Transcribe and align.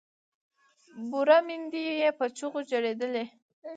بورې 1.09 1.37
میندې 1.47 1.81
یې 2.01 2.09
په 2.17 2.25
چیغو 2.37 2.59
ژړېدلې 2.69 3.25